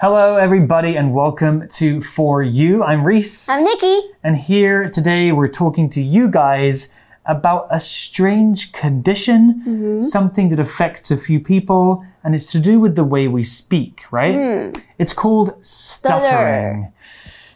[0.00, 2.84] Hello, everybody, and welcome to For You.
[2.84, 3.48] I'm Reese.
[3.48, 4.00] I'm Nikki.
[4.22, 6.94] And here today we're talking to you guys
[7.26, 10.00] about a strange condition, Mm-hmm.
[10.02, 14.02] something that affects a few people, and it's to do with the way we speak,
[14.10, 14.72] right?
[14.98, 16.92] It's called stuttering.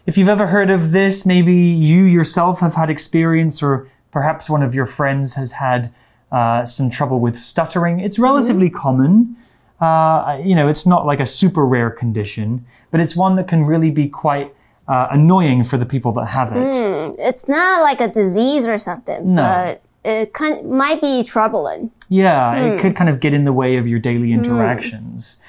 [0.05, 4.63] If you've ever heard of this, maybe you yourself have had experience, or perhaps one
[4.63, 5.95] of your friends has had
[6.33, 8.01] uh, some trouble with stuttering.
[8.01, 9.37] It's relatively common.
[9.83, 13.64] Uh, you know, it's not like a super rare condition, but it's one that can
[13.64, 14.55] really be quite
[14.86, 16.72] uh, annoying for the people that have it.
[17.18, 19.43] It's not like a disease or something, No.
[19.43, 21.91] but it kind might be troubling.
[22.08, 25.43] Yeah, it could kind of get in the way of your daily interactions.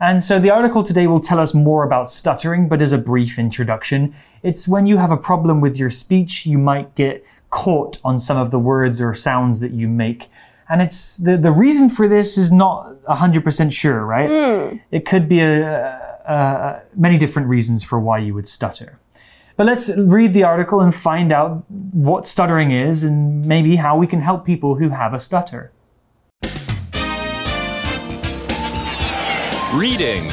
[0.00, 3.38] And so the article today will tell us more about stuttering, but as a brief
[3.38, 8.18] introduction, it's when you have a problem with your speech, you might get caught on
[8.18, 10.28] some of the words or sounds that you make.
[10.68, 14.28] And it's the, the reason for this is not 100% sure, right?
[14.28, 14.76] Hmm.
[14.90, 15.76] It could be a,
[16.26, 18.98] a, a, many different reasons for why you would stutter.
[19.56, 24.06] But let's read the article and find out what stuttering is and maybe how we
[24.06, 25.72] can help people who have a stutter.
[29.74, 30.30] Reading.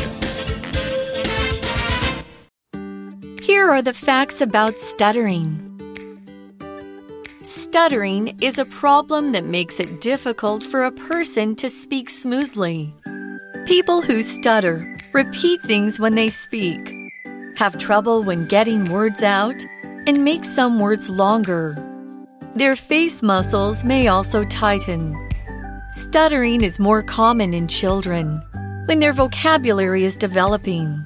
[3.42, 5.65] Here are the facts about stuttering.
[7.46, 12.92] Stuttering is a problem that makes it difficult for a person to speak smoothly.
[13.68, 16.92] People who stutter repeat things when they speak,
[17.56, 19.64] have trouble when getting words out,
[20.08, 21.76] and make some words longer.
[22.56, 25.16] Their face muscles may also tighten.
[25.92, 28.42] Stuttering is more common in children
[28.88, 31.00] when their vocabulary is developing.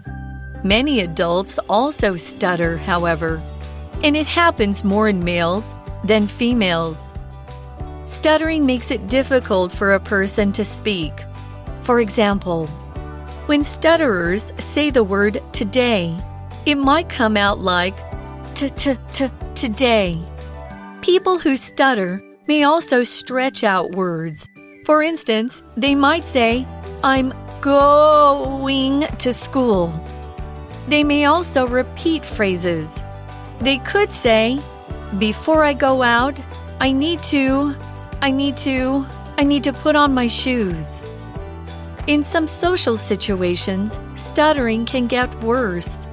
[0.64, 3.42] Many adults also stutter, however,
[4.04, 7.14] and it happens more in males than females.
[8.06, 11.14] Stuttering makes it difficult for a person to speak.
[11.84, 12.68] For example,
[13.46, 16.16] when stutterers say the word today,
[16.66, 17.96] it might come out like
[18.56, 20.20] t t t today.
[21.02, 24.48] People who stutter may also stretch out words.
[24.86, 26.66] For instance, they might say,
[27.04, 29.94] I'm going to school.
[30.88, 33.02] They may also repeat phrases.
[33.62, 34.60] They could say,
[35.18, 36.40] Before I go out,
[36.80, 37.76] I need to,
[38.22, 39.08] I need to,
[39.40, 41.02] I need to put on my shoes.
[42.06, 46.06] In some social situations, stuttering can get worse.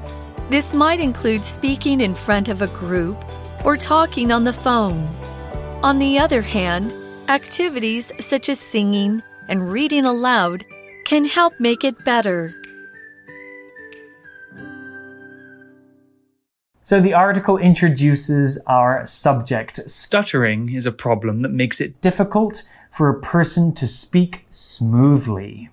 [0.48, 3.16] This might include speaking in front of a group
[3.66, 5.06] or talking on the phone.
[5.82, 6.90] On the other hand,
[7.28, 10.64] activities such as singing and reading aloud
[11.04, 12.54] can help make it better.
[16.86, 19.90] So the article introduces our subject.
[19.90, 25.68] Stuttering is a problem that makes it difficult for a person to speak smoothly.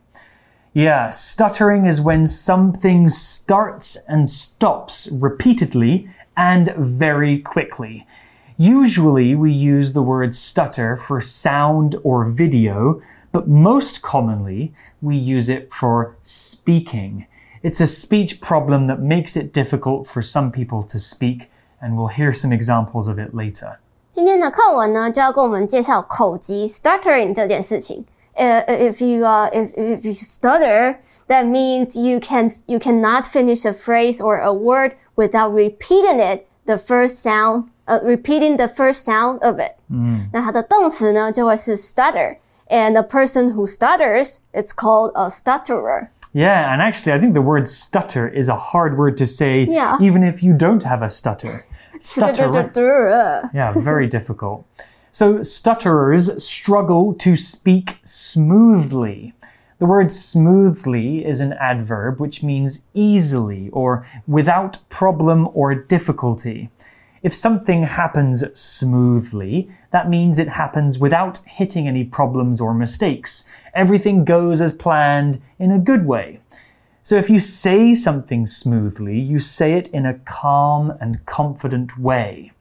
[0.74, 8.08] Yeah, stuttering is when something starts and stops repeatedly and very quickly.
[8.58, 15.48] Usually we use the word stutter for sound or video, but most commonly we use
[15.48, 17.28] it for speaking.
[17.64, 21.50] It's a speech problem that makes it difficult for some people to speak,
[21.82, 23.78] and we'll hear some examples of it later.
[24.12, 27.34] 今天的课文呢，就要跟我们介绍口吃 stuttering
[28.68, 30.98] if you uh, if if you stutter,
[31.30, 36.46] that means you can you cannot finish a phrase or a word without repeating it
[36.66, 39.78] the first sound, uh, repeating the first sound of it.
[39.90, 40.32] Mm.
[41.78, 46.10] stutter and a person who stutters, it's called a stutterer.
[46.34, 49.98] Yeah, and actually, I think the word stutter is a hard word to say, Yeah.
[50.02, 51.66] even if you don't have a stutter.
[52.00, 52.52] Stutter.
[53.54, 54.66] Yeah, very difficult.
[55.12, 59.34] So, stutterers struggle to speak smoothly.
[59.78, 66.70] The word smoothly is an adverb which means easily or without problem or difficulty.
[67.24, 73.48] If something happens smoothly, that means it happens without hitting any problems or mistakes.
[73.74, 76.42] Everything goes as planned in a good way.
[77.02, 82.52] So if you say something smoothly, you say it in a calm and confident way.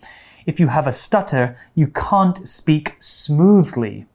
[0.46, 4.06] If you have a stutter, you can't speak smoothly.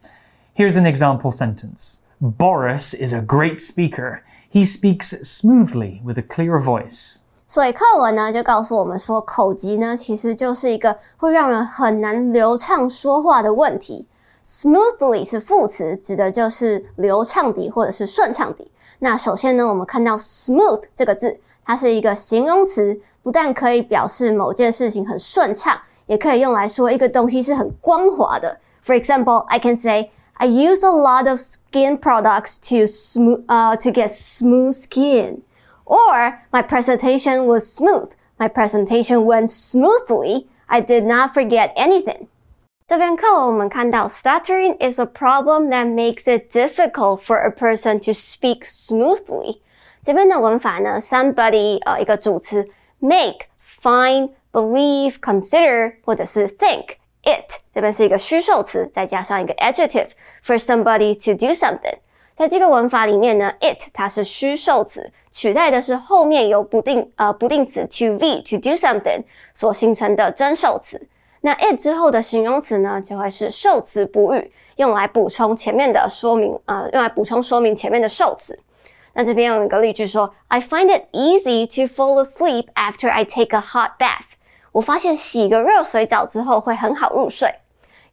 [0.53, 2.05] Here's an example sentence.
[2.21, 4.23] Boris is a great speaker.
[4.49, 7.25] He speaks smoothly with a clear voice.
[7.47, 14.05] 所以课文呢就告诉我们说，口疾呢其实就是一个会让人很难流畅说话的问题。
[14.45, 18.69] Smoothly 是副词，指的就是流畅地或者是顺畅地。
[18.99, 28.57] 那首先呢，我们看到 smooth 这个字，它是一个形容词，不但可以表示某件事情很顺畅，也可以用来说一个东西是很光滑的。
[28.83, 33.89] For example, I can say I use a lot of skin products to smooth uh to
[33.89, 35.39] get smooth skin.
[35.86, 38.10] Or my presentation was smooth.
[38.38, 40.46] My presentation went smoothly.
[40.66, 42.28] I did not forget anything.
[42.88, 49.60] 这边课文我们看到，stuttering is a problem that makes it difficult for a person to speak smoothly。
[50.02, 52.68] 这边的文法呢，somebody 呃一个主词，
[52.98, 60.08] make、find、believe、consider 或者是 think。it 这边是一个虚受词，再加上一个 adjective
[60.44, 61.98] for somebody to do something。
[62.37, 69.23] 在这个文法里面呢，it 它是虚受词，取代的是后面有不定呃不定词 to be to do something
[69.55, 71.01] 所形成的真受词。
[71.41, 78.59] 那 it 之后的形容词呢，就会是受词补语，用来补充前面的说明，呃，用来补充说明前面的受词。
[79.13, 84.37] 那这边有一个例句说，I find it easy to fall asleep after I take a hot bath。
[84.73, 87.49] 我发现洗个热水澡之后会很好入睡。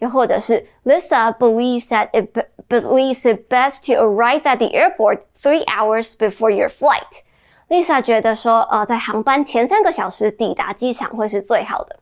[0.04, 2.32] 又或者是 Lisa believes that it
[2.68, 12.00] believes it best to arrive at the airport three hours before your flight。Lisa 觉得说，呃，在航班前三个小时抵达机场会是最好的。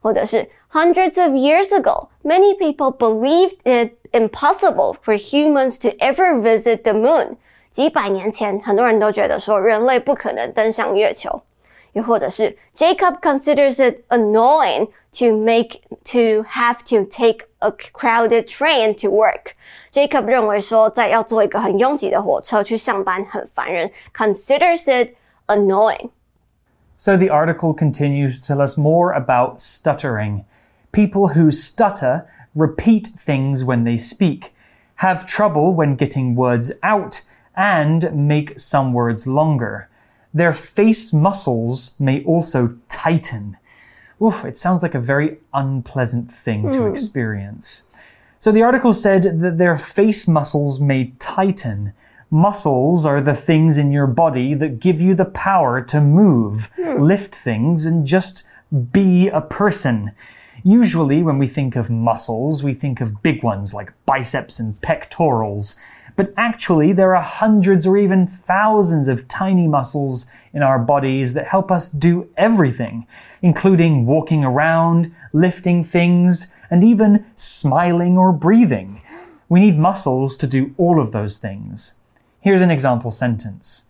[0.00, 6.82] 或者是 Hundreds of years ago, many people believed it impossible for humans to ever visit
[6.82, 7.36] the moon.
[7.70, 11.40] 几百年前，很多人都觉得说人类不可能登上月球。
[11.92, 19.08] 又或者是 Jacob considers it annoying to make to have to take a crowded train to
[19.08, 19.54] work.
[19.92, 25.14] Jacob 认为说在要坐一个很拥挤的火车去上班很烦人，considers it
[25.46, 26.10] annoying.
[26.98, 30.44] So the article continues to tell us more about stuttering.
[30.90, 32.22] People who stutter
[32.54, 34.52] repeat things when they speak,
[34.96, 37.20] have trouble when getting words out,
[37.54, 39.87] and make some words longer.
[40.33, 43.57] Their face muscles may also tighten.
[44.21, 46.73] Oof, it sounds like a very unpleasant thing mm.
[46.73, 46.93] to hmm.
[46.93, 47.87] experience.
[48.37, 51.93] So the article said that their face muscles may tighten.
[52.31, 56.99] Muscles are the things in your body that give you the power to move, mm.
[56.99, 58.47] lift things, and just
[58.91, 60.11] be a person.
[60.63, 65.79] Usually, when we think of muscles, we think of big ones like biceps and pectorals.
[66.19, 71.47] But actually, there are hundreds or even thousands of tiny muscles in our bodies that
[71.47, 73.07] help us do everything,
[73.41, 79.01] including walking around, lifting things, and even smiling or breathing.
[79.47, 82.01] We need muscles to do all of those things.
[82.41, 83.89] Here's an example sentence.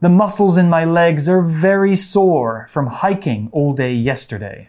[0.00, 4.68] The muscles in my legs are very sore from hiking all day yesterday.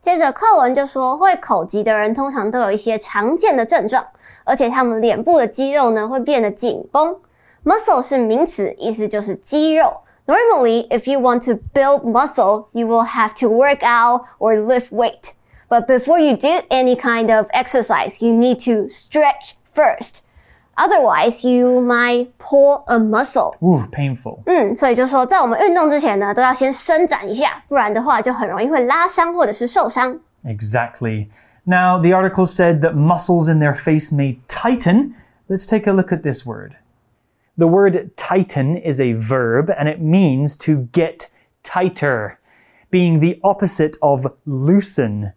[0.00, 4.06] 接着课文就说，会口疾的人通常都有一些常见的症状，
[4.44, 7.16] 而且他们脸部的肌肉呢会变得紧绷。
[7.64, 9.98] Muscle 是名词，意思就是肌肉。
[10.26, 15.32] Normally, if you want to build muscle, you will have to work out or lift weight.
[15.68, 20.18] But before you do any kind of exercise, you need to stretch first.
[20.77, 23.53] Otherwise, you might pull a muscle.
[23.61, 24.39] Ooh, painful.
[24.45, 30.19] 嗯，所以就说在我们运动之前呢，都要先伸展一下，不然的话就很容易会拉伤或者是受伤。
[30.43, 31.27] Exactly.
[31.65, 35.13] Now, the article said that muscles in their face may tighten.
[35.47, 36.71] Let's take a look at this word.
[37.55, 41.27] The word tighten is a verb and it means to get
[41.63, 42.39] tighter,
[42.89, 45.33] being the opposite of loosen.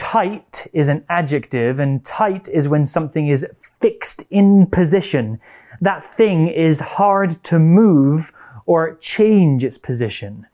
[0.00, 3.46] Tight is an adjective, and tight is when something is
[3.82, 5.38] fixed in position.
[5.82, 8.32] That thing is hard to move
[8.64, 10.46] or change its position.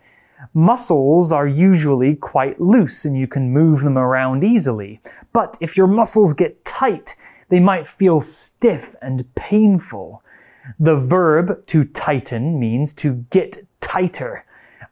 [0.52, 5.00] Muscles are usually quite loose and you can move them around easily.
[5.32, 7.14] But if your muscles get tight,
[7.48, 10.24] they might feel stiff and painful.
[10.80, 14.44] The verb to tighten means to get tighter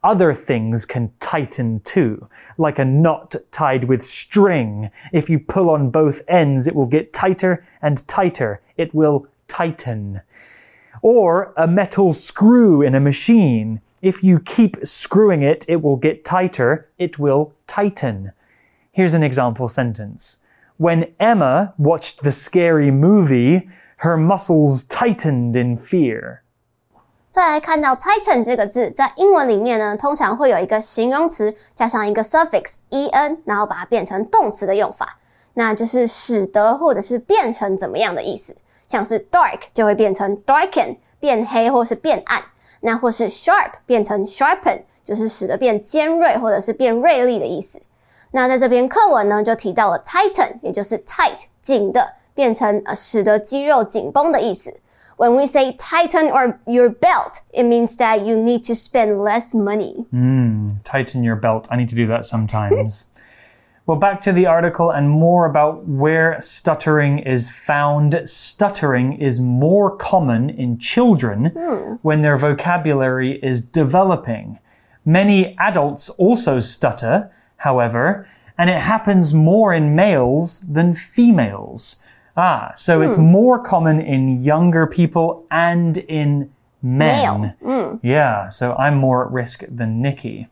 [0.04, 4.90] other things can tighten too, like a knot tied with string.
[5.12, 8.61] If you pull on both ends, it will get tighter and tighter.
[8.76, 10.20] It will tighten.
[11.02, 13.80] Or a metal screw in a machine.
[14.02, 16.88] If you keep screwing it, it will get tighter.
[16.99, 18.32] It will tighten.
[18.92, 20.38] Here's an example sentence.
[20.76, 23.68] When Emma watched the scary movie,
[23.99, 26.43] her muscles tightened in fear.
[27.35, 35.19] 再来看到 tighten 这个字，在英文里面呢，通常会有一个形容词加上一个 suffix en，然后把它变成动词的用法，
[35.55, 38.55] 那就是使得或者是变成怎么样的意思。
[38.87, 42.41] 像是 dark 就会变成 darken，变黑或是变暗；
[42.83, 47.83] 那或是 sharp 变成 sharpen，就是使得变尖锐或者是变锐利的意思。
[48.31, 54.73] 那在这边课文呢，就提到了 tighten，也就是 tight 紧的，变成呃使得肌肉紧绷的意思。
[55.16, 60.06] When we say tighten or your belt, it means that you need to spend less money.
[60.12, 61.68] Mm, tighten your belt.
[61.71, 63.11] I need to do that sometimes.
[63.87, 68.18] Well, back to the article and more about where stuttering is found.
[68.25, 74.59] Stuttering is more common in children when their vocabulary is developing.
[75.04, 81.97] Many adults also stutter, however, and it happens more in males than females.
[82.37, 86.50] Ah, so it's more common in younger people and in
[86.83, 87.55] men.
[88.03, 90.49] Yeah, so I'm more at risk than Nikki.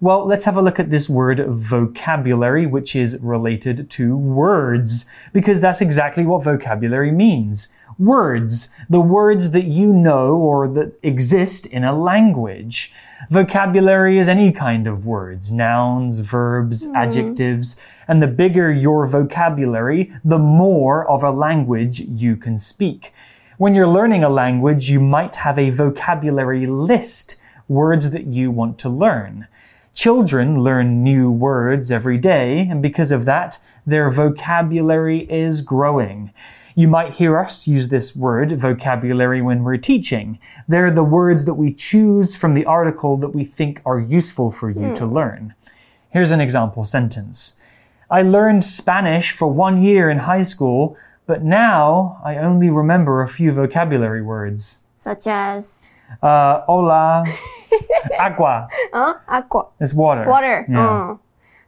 [0.00, 5.60] Well, let's have a look at this word vocabulary, which is related to words, because
[5.60, 7.74] that's exactly what vocabulary means.
[7.98, 12.94] Words, the words that you know or that exist in a language.
[13.28, 16.94] Vocabulary is any kind of words, nouns, verbs, hmm.
[16.94, 23.12] adjectives, and the bigger your vocabulary, the more of a language you can speak.
[23.56, 27.34] When you're learning a language, you might have a vocabulary list,
[27.66, 29.48] words that you want to learn.
[29.98, 36.32] Children learn new words every day, and because of that, their vocabulary is growing.
[36.76, 40.38] You might hear us use this word, vocabulary, when we're teaching.
[40.68, 44.70] They're the words that we choose from the article that we think are useful for
[44.70, 45.14] you to hmm.
[45.14, 45.54] learn.
[46.10, 47.58] Here's an example sentence
[48.08, 53.26] I learned Spanish for one year in high school, but now I only remember a
[53.26, 54.84] few vocabulary words.
[54.94, 55.88] such as
[56.20, 57.22] uh, hola,
[58.18, 58.66] agua.
[58.92, 60.26] Oh, 嗯，agua It's water.
[60.26, 60.66] Water.
[60.68, 60.78] Yeah.
[60.78, 61.10] Oh.
[61.10, 61.18] 嗯，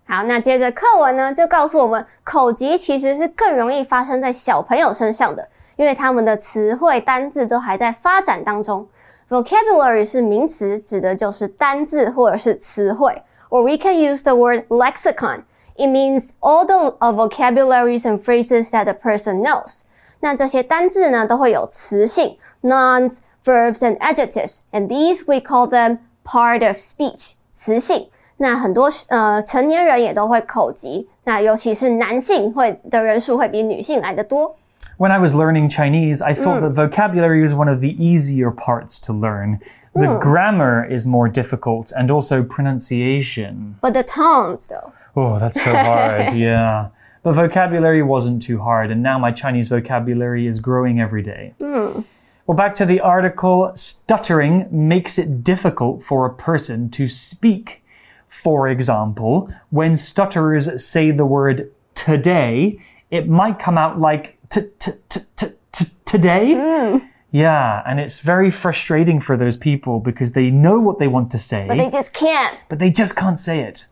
[0.07, 8.87] 好，那接着课文呢，就告诉我们，口吃其实是更容易发生在小朋友身上的，因为他们的词汇单字都还在发展当中。
[9.29, 13.23] Vocabulary 是名词，指的就是单字或者是词汇。
[13.49, 15.43] Or we can use the word lexicon.
[15.77, 19.83] It means all the uh, vocabularies and phrases that a person knows.
[20.19, 23.21] 那这些单字呢，都会有词性，nouns。
[23.45, 28.09] verbs and adjectives, and these we call them part of speech 词性。
[28.39, 34.57] 那很多呃成年人也都会口吃，那尤其是男性会的人数会比女性来的多。
[34.97, 36.69] When I was learning Chinese, I thought mm.
[36.69, 39.61] that vocabulary was one of the easier parts to learn.
[39.95, 40.21] The mm.
[40.21, 43.77] grammar is more difficult and also pronunciation.
[43.81, 44.93] But the tones, though.
[45.17, 46.89] Oh, that's so hard, yeah.
[47.23, 51.55] But vocabulary wasn't too hard, and now my Chinese vocabulary is growing every day.
[51.61, 52.05] Mm.
[52.51, 57.85] Well, back to the article stuttering makes it difficult for a person to speak.
[58.27, 62.81] For example, when stutterers say the word today,
[63.13, 66.47] it might come out like t t t t t today.
[66.55, 67.09] Mm.
[67.31, 71.39] Yeah, and it's very frustrating for those people because they know what they want to
[71.39, 72.59] say But they just can't.
[72.69, 73.87] but they just can't say it.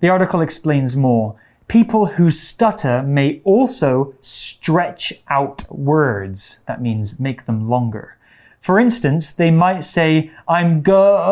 [0.00, 1.36] The article explains more.
[1.68, 6.62] People who stutter may also stretch out words.
[6.66, 8.16] That means make them longer.
[8.60, 11.22] For instance, they might say, I'm going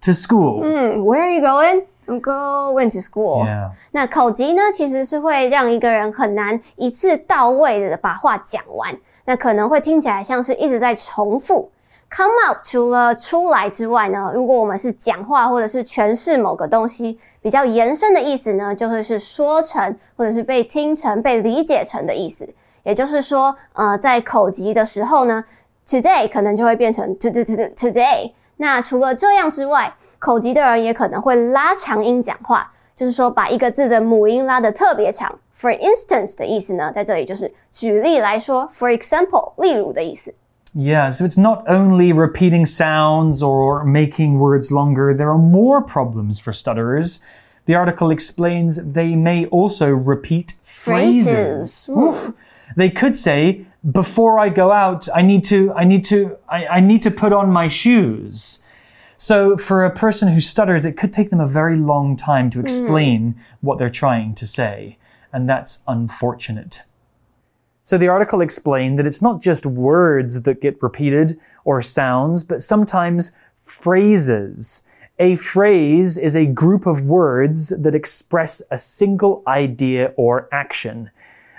[0.00, 0.62] to school.
[0.62, 1.86] Mm, where are you going?
[2.08, 3.44] I'm going to school.
[3.44, 3.70] Yeah.
[3.92, 11.70] 那口吃呢，其实是会让一个人很难一次到位的把话讲完，那可能会听起来像是一直在重复。
[12.08, 22.48] Come out 除了出来之外呢，如果我们是讲话或者是诠释某个东西，比较延伸的意思呢，就会是说成或者是被听成、被理解成的意思。
[22.84, 25.44] 也就是说，呃，在口疾的时候呢
[25.86, 28.32] ，today 可能就会变成 to to to today。
[28.58, 35.38] 那除了这样之外，口疾的人也可能会拉长音讲话，就是说把一个字的母音拉得特别长。
[35.58, 40.32] For instance 的意思呢，在这里就是举例来说，for example，例如的意思。
[40.78, 46.52] Yeah, so it's not only repeating sounds or making words longer, there are more problems for
[46.52, 47.24] stutterers.
[47.64, 51.86] The article explains they may also repeat phrases.
[51.86, 51.90] Phrases.
[51.90, 52.30] Hmm.
[52.76, 56.80] They could say, before I go out, I need to, I need to, I, I
[56.80, 58.62] need to put on my shoes.
[59.16, 62.58] So for a person who stutters, it could take them a very long time to
[62.58, 62.66] hmm.
[62.66, 64.98] explain what they're trying to say.
[65.32, 66.82] And that's unfortunate.
[67.86, 72.60] So the article explained that it's not just words that get repeated or sounds, but
[72.60, 73.30] sometimes
[73.62, 74.82] phrases.
[75.20, 81.12] A phrase is a group of words that express a single idea or action.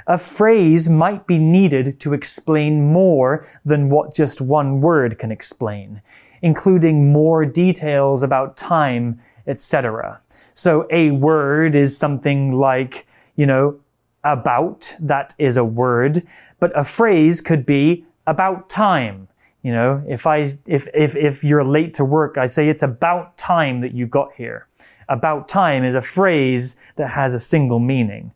[0.07, 6.01] A phrase might be needed to explain more than what just one word can explain,
[6.41, 10.19] including more details about time, etc.
[10.53, 13.07] So a word is something like,
[13.37, 13.79] you know,
[14.26, 16.26] about, that is a word,
[16.60, 19.28] but a phrase could be about time.
[19.62, 23.38] You know, if I if if if you're late to work, I say it's about
[23.38, 24.66] time that you got here.
[25.08, 28.32] About time is a phrase that has a single meaning.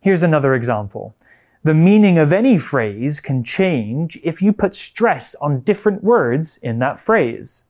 [0.00, 1.14] Here's another example.
[1.62, 6.78] The meaning of any phrase can change if you put stress on different words in
[6.78, 7.64] that phrase.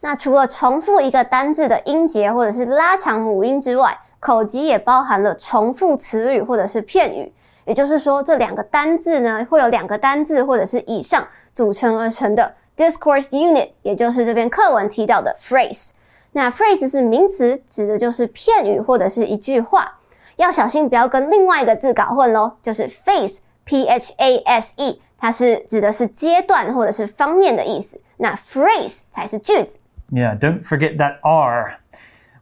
[0.00, 7.31] 那除了重复一个单字的音节或者是拉长母音之外， 口级也包含了重复词语或者是片语。
[7.65, 15.89] 也就是说，这两个单字呢，会有两个单字或者是以上组成而成的 discourse unit，也就是这篇课文提到的 phrase。
[16.31, 19.99] 那 phrase 是名词，指的就是片语或者是一句话。
[20.37, 27.99] 要小心不要跟另外一个字搞混喽，就是 phase，p h a s e，它是指的是阶段或者是方面的意思。
[28.15, 29.77] 那 phrase 才是句子。
[30.11, 31.79] Yeah, don't forget that R.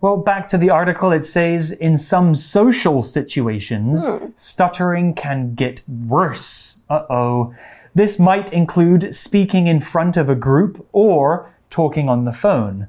[0.06, 4.08] Well, back to the article, it says in some social situations,
[4.38, 6.84] stuttering can get worse.
[6.88, 7.56] Uh oh.
[7.96, 12.88] This might include speaking in front of a group or talking on the phone.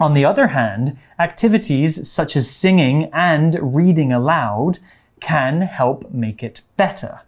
[0.00, 4.80] On the other hand, activities such as singing and reading aloud
[5.20, 7.20] can help make it better.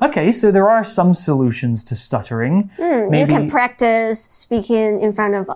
[0.00, 2.70] Okay, so there are some solutions to stuttering.
[2.78, 5.50] You can practice speaking in front of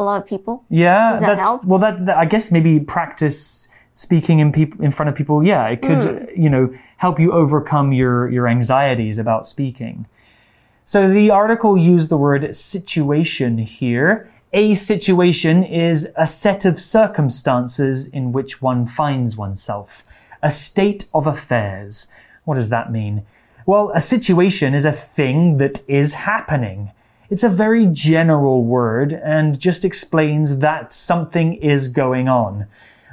[0.00, 0.64] a lot of people.
[0.68, 1.64] Yeah, Does that that's help?
[1.64, 1.78] well.
[1.78, 5.44] That, that- I guess maybe practice speaking in people in front of people.
[5.44, 6.42] Yeah, it could Hmm.
[6.42, 10.06] you know help you overcome your your anxieties about speaking.
[10.84, 14.28] So the article used the word situation here.
[14.52, 20.02] A situation is a set of circumstances in which one finds oneself,
[20.42, 22.08] a state of affairs.
[22.44, 23.22] What does that mean?
[23.66, 26.90] Well, a situation is a thing that is happening.
[27.30, 32.66] It's a very general word and just explains that something is going on.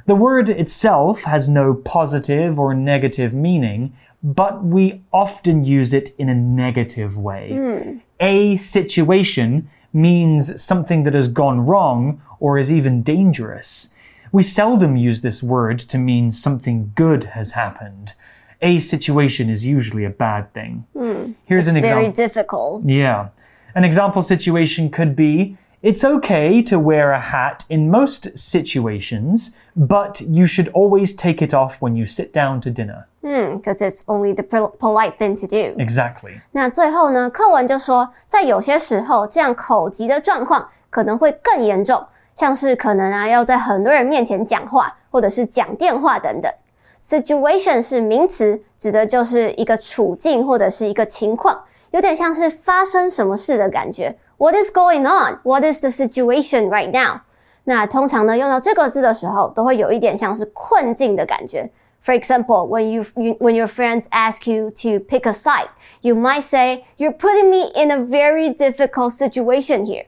[0.06, 6.28] The word itself has no positive or negative meaning, but we often use it in
[6.28, 7.52] a negative way.
[7.52, 7.98] Hmm.
[8.18, 13.94] A situation means something that has gone wrong or is even dangerous.
[14.32, 18.14] We seldom use this word to mean something good has happened.
[18.60, 20.86] A situation is usually a bad thing.
[20.92, 21.32] Hmm.
[21.44, 22.02] Here's an example.
[22.02, 22.84] Very difficult.
[22.84, 23.28] Yeah.
[23.77, 30.21] An example situation could be it's okay to wear a hat in most situations, but
[30.21, 33.07] you should always take it off when you sit down to dinner.
[33.21, 35.75] Because it's only the pol- polite thing to do.
[35.77, 36.39] Exactly.
[36.51, 42.05] 那最后呢，课文就说，在有些时候，这样口疾的状况可能会更严重，
[42.35, 46.51] 像是可能啊要在很多人面前讲话，或者是讲电话等等。
[46.99, 54.18] Situation 是名词，指的就是一个处境或者是一个情况， 有点像是发生什么事的感觉。
[54.36, 55.40] What is going on?
[55.42, 57.20] What is the situation right now?
[57.64, 61.70] 那通常呢，用到这个字的时候，都会有一点像是困境的感觉。
[62.02, 63.02] For example, when you,
[63.38, 65.68] when your friends ask you to pick a side,
[66.00, 70.06] you might say, "You're putting me in a very difficult situation here."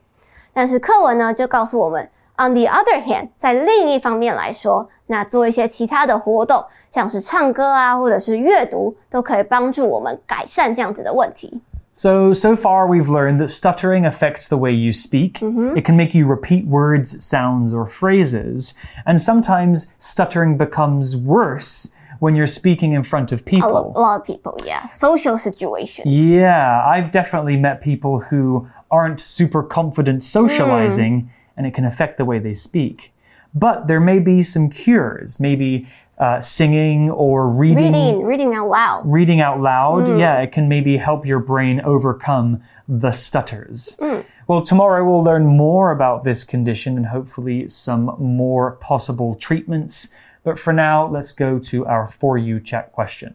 [0.53, 11.61] 但是课文呢就告诉我们，on the other hand，在另一方面来说，那做一些其他的活动，像是唱歌啊，或者是阅读，都可以帮助我们改善这样子的问题。
[11.92, 15.40] So, so far we've learned that stuttering affects the way you speak.
[15.40, 15.76] Mm-hmm.
[15.76, 18.74] It can make you repeat words, sounds, or phrases.
[19.05, 23.92] And sometimes stuttering becomes worse when you're speaking in front of people.
[23.96, 26.07] a lot of people, yeah, social situations.
[26.07, 31.29] Yeah, I've definitely met people who aren't super confident socializing, hmm.
[31.57, 33.12] and it can affect the way they speak.
[33.55, 35.88] But there may be some cures, maybe
[36.21, 39.03] uh, singing or reading, Reading, reading out loud.
[39.07, 40.07] reading out loud.
[40.07, 43.99] Yeah, it can maybe help your brain overcome the stutters.
[44.47, 50.13] Well, tomorrow we'll learn more about this condition and hopefully some more possible treatments.
[50.45, 53.35] But for now, let's go to our For You chat question.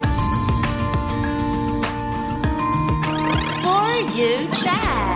[0.00, 0.08] For
[4.14, 5.09] you chat.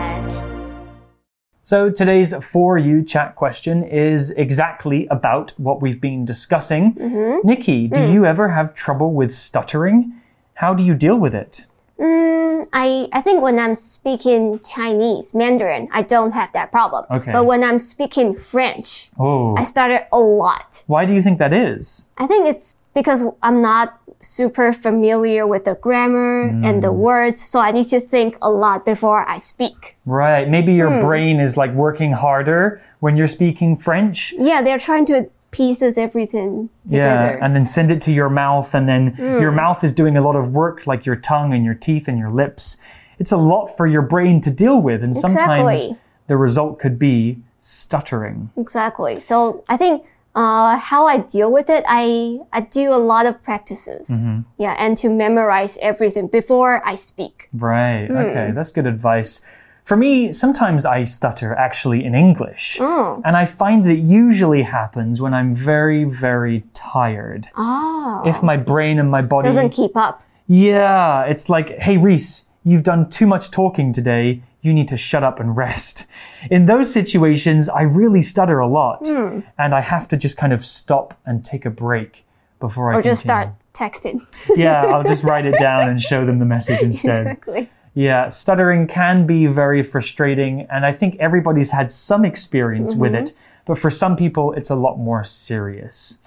[1.66, 6.94] So today's For You chat question is exactly about what we've been discussing.
[7.42, 10.12] Nikki, do you ever have trouble with stuttering?
[10.56, 11.64] How do you deal with it?
[11.98, 17.06] Mm, I, I think when I'm speaking Chinese, Mandarin, I don't have that problem.
[17.10, 17.32] Okay.
[17.32, 20.82] But when I'm speaking French, Oh, I stutter a lot.
[20.86, 22.08] why do you think that is?
[22.18, 26.96] I think it's because I'm not super familiar with the grammar and the mm.
[26.96, 29.96] words, so I need to think a lot before I speak.
[30.06, 31.00] Right, maybe your hmm.
[31.00, 34.32] brain is like working harder when you're speaking French.
[34.38, 37.36] Yeah, they're trying to pieces everything together.
[37.38, 39.40] Yeah, and then send it to your mouth, and then hmm.
[39.40, 42.18] your mouth is doing a lot of work, like your tongue and your teeth and
[42.18, 42.76] your lips.
[43.18, 45.98] It's a lot for your brain to deal with, and sometimes Exactly.
[46.26, 48.50] the result could be stuttering.
[48.56, 49.20] exactly.
[49.20, 53.42] So I think uh, how I deal with it, I I do a lot of
[53.42, 54.08] practices.
[54.08, 54.40] Mm-hmm.
[54.58, 57.48] Yeah, and to memorize everything before I speak.
[57.52, 58.16] Right, hmm.
[58.16, 59.44] okay, that's good advice.
[59.84, 62.78] For me, sometimes I stutter actually in English.
[62.80, 63.20] Oh.
[63.22, 67.48] And I find that usually happens when I'm very, very tired.
[67.54, 69.46] Oh, If my brain and my body.
[69.46, 70.22] doesn't keep up.
[70.46, 74.42] Yeah, it's like, hey, Reese, you've done too much talking today.
[74.64, 76.06] You need to shut up and rest.
[76.50, 79.06] In those situations, I really stutter a lot.
[79.06, 79.40] Hmm.
[79.58, 82.24] And I have to just kind of stop and take a break
[82.60, 83.52] before I or just continue.
[83.74, 84.56] start texting.
[84.56, 87.26] Yeah, I'll just write it down and show them the message instead.
[87.26, 87.70] exactly.
[87.92, 93.34] Yeah, stuttering can be very frustrating, and I think everybody's had some experience with it,
[93.66, 96.18] but for some people, it's a lot more serious.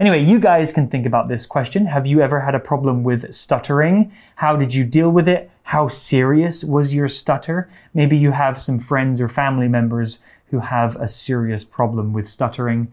[0.00, 1.86] Anyway, you guys can think about this question.
[1.86, 4.12] Have you ever had a problem with stuttering?
[4.36, 5.50] How did you deal with it?
[5.62, 7.70] How serious was your stutter?
[7.94, 12.92] Maybe you have some friends or family members who have a serious problem with stuttering.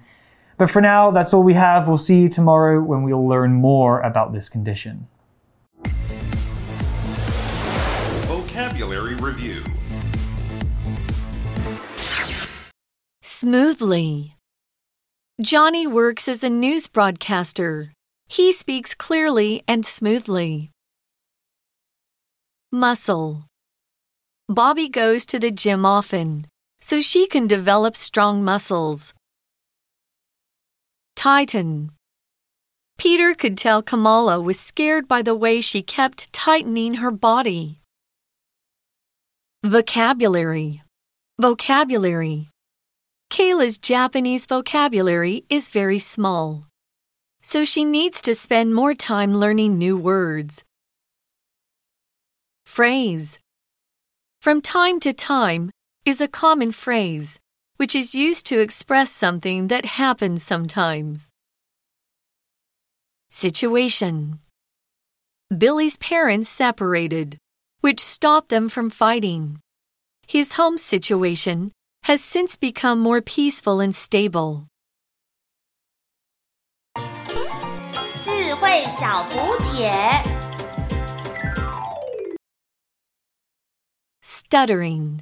[0.58, 1.88] But for now, that's all we have.
[1.88, 5.08] We'll see you tomorrow when we'll learn more about this condition.
[8.28, 9.64] Vocabulary Review
[13.24, 14.36] Smoothly.
[15.41, 17.93] Johnny works as a news broadcaster.
[18.27, 20.69] He speaks clearly and smoothly.
[22.71, 23.41] Muscle.
[24.47, 26.45] Bobby goes to the gym often,
[26.80, 29.15] so she can develop strong muscles.
[31.15, 31.91] Tighten.
[32.99, 37.80] Peter could tell Kamala was scared by the way she kept tightening her body.
[39.63, 40.84] Vocabulary.
[41.39, 42.51] Vocabulary.
[43.32, 46.67] Kayla's Japanese vocabulary is very small,
[47.41, 50.65] so she needs to spend more time learning new words.
[52.65, 53.39] Phrase.
[54.41, 55.72] From time to time
[56.04, 57.39] is a common phrase
[57.78, 61.30] which is used to express something that happens sometimes.
[63.30, 64.39] Situation.
[65.58, 67.38] Billy's parents separated,
[67.80, 69.58] which stopped them from fighting.
[70.28, 71.72] His home situation
[72.05, 74.64] has since become more peaceful and stable.
[78.25, 79.90] 智慧小补帖。
[84.22, 85.20] Stuttering.